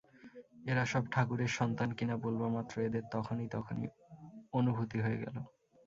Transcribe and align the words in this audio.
এরা 0.65 0.83
সব 0.85 1.03
ঠাকুরের 1.11 1.51
সন্তান 1.59 1.89
কিনা, 1.97 2.15
বলবামাত্র 2.17 2.75
এদের 2.81 3.03
তখনই 3.11 3.47
তখনই 3.47 3.87
অনুভূতি 4.53 4.97
হয়ে 4.99 5.21
গেল। 5.23 5.35